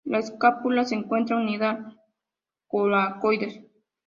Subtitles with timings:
[0.03, 1.95] La escápula se encuentra unida al
[2.65, 3.61] coracoides.